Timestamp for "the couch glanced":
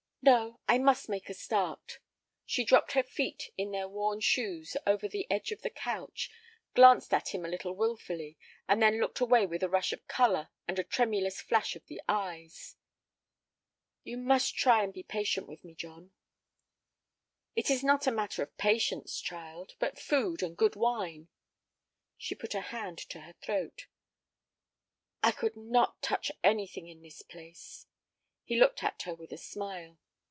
5.63-7.11